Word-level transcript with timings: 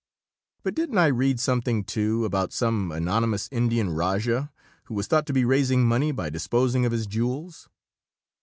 "But 0.63 0.73
didn't 0.73 0.97
I 0.97 1.05
read 1.05 1.39
something, 1.39 1.83
too, 1.83 2.25
about 2.25 2.51
some 2.51 2.91
anonymous 2.91 3.47
Indian 3.51 3.91
rajah 3.93 4.51
who 4.85 4.95
was 4.95 5.05
thought 5.05 5.27
to 5.27 5.33
be 5.33 5.45
raising 5.45 5.85
money 5.87 6.11
by 6.11 6.31
disposing 6.31 6.87
of 6.87 6.91
his 6.91 7.05
jewels?" 7.05 7.69